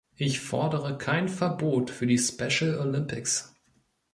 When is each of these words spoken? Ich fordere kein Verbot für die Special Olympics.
Ich 0.15 0.39
fordere 0.39 0.97
kein 0.97 1.29
Verbot 1.29 1.91
für 1.91 2.07
die 2.07 2.17
Special 2.17 2.73
Olympics. 2.79 3.53